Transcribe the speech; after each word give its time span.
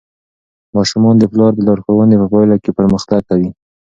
ماشومان 0.75 1.15
د 1.19 1.23
پلار 1.31 1.51
د 1.55 1.59
لارښوونو 1.67 2.15
په 2.21 2.27
پایله 2.33 2.55
کې 2.63 2.75
پرمختګ 2.79 3.19
کوي. 3.29 3.49